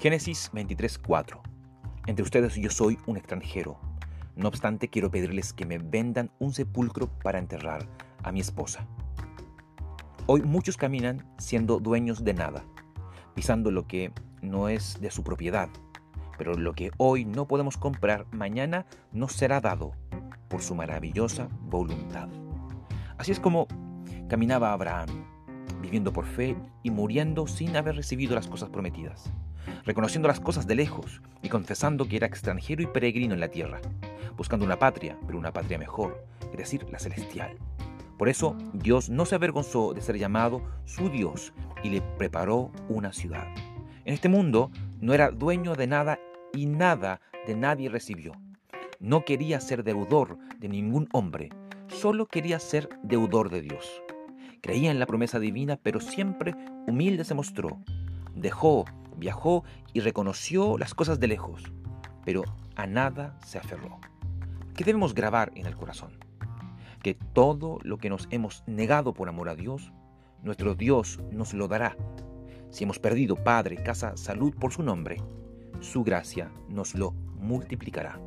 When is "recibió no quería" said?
47.88-49.60